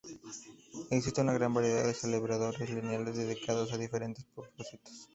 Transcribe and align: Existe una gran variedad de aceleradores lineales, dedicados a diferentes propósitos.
Existe 0.89 1.21
una 1.21 1.33
gran 1.33 1.53
variedad 1.53 1.83
de 1.83 1.91
aceleradores 1.91 2.67
lineales, 2.71 3.15
dedicados 3.15 3.71
a 3.71 3.77
diferentes 3.77 4.25
propósitos. 4.33 5.09